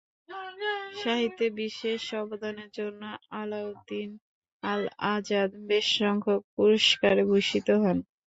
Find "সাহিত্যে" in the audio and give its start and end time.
0.95-1.47